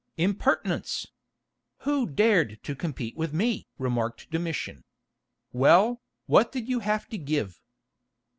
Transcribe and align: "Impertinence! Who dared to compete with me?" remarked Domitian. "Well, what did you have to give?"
"Impertinence! 0.17 1.05
Who 1.81 2.07
dared 2.07 2.63
to 2.63 2.73
compete 2.73 3.15
with 3.15 3.35
me?" 3.35 3.67
remarked 3.77 4.31
Domitian. 4.31 4.83
"Well, 5.53 6.01
what 6.25 6.51
did 6.51 6.67
you 6.67 6.79
have 6.79 7.07
to 7.09 7.19
give?" 7.19 7.61